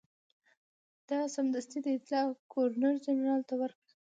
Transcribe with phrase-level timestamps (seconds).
[1.07, 3.91] ده سمدستي دا اطلاع ګورنرجنرال ته ورکړه.